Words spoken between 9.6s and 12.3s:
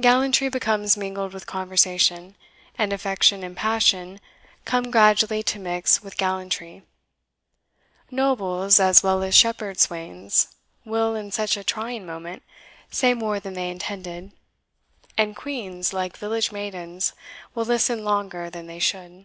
swains, will, in such a trying